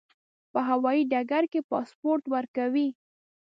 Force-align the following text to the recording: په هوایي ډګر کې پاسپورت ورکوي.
په 0.51 0.59
هوایي 0.69 1.03
ډګر 1.11 1.43
کې 1.51 1.61
پاسپورت 1.69 2.23
ورکوي. 2.35 2.87